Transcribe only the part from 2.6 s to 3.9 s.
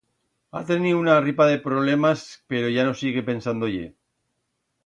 ya no sigue pensando-ie.